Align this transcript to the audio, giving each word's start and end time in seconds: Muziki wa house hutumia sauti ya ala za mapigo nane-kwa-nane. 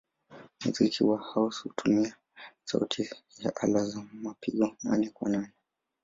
Muziki 0.65 1.03
wa 1.03 1.17
house 1.17 1.61
hutumia 1.63 2.15
sauti 2.63 3.09
ya 3.39 3.55
ala 3.55 3.85
za 3.85 4.05
mapigo 4.13 4.75
nane-kwa-nane. 4.83 5.51